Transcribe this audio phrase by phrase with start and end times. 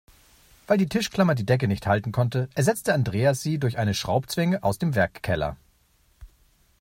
[0.65, 4.79] Weil die Tischklammer die Decke nicht halten konnte, ersetzte Andreas sie durch eine Schraubzwinge aus
[4.79, 5.57] dem Werkkeller.